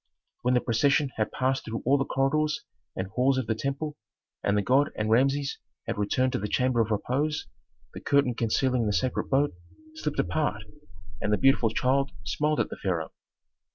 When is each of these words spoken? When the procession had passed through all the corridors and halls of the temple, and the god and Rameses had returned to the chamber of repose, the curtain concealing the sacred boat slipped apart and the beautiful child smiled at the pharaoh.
When 0.41 0.55
the 0.55 0.61
procession 0.61 1.09
had 1.17 1.31
passed 1.31 1.63
through 1.63 1.83
all 1.85 1.99
the 1.99 2.05
corridors 2.05 2.63
and 2.95 3.05
halls 3.05 3.37
of 3.37 3.45
the 3.45 3.53
temple, 3.53 3.97
and 4.43 4.57
the 4.57 4.63
god 4.63 4.89
and 4.95 5.11
Rameses 5.11 5.59
had 5.85 5.99
returned 5.99 6.31
to 6.33 6.39
the 6.39 6.47
chamber 6.47 6.81
of 6.81 6.89
repose, 6.89 7.45
the 7.93 7.99
curtain 8.01 8.33
concealing 8.33 8.87
the 8.87 8.93
sacred 8.93 9.29
boat 9.29 9.53
slipped 9.93 10.17
apart 10.17 10.63
and 11.21 11.31
the 11.31 11.37
beautiful 11.37 11.69
child 11.69 12.09
smiled 12.23 12.59
at 12.59 12.69
the 12.71 12.77
pharaoh. 12.81 13.11